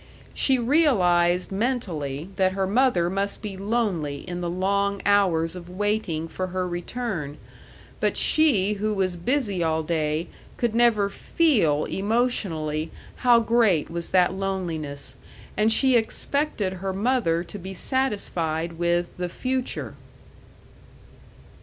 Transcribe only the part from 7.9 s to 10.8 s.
but she who was busy all day could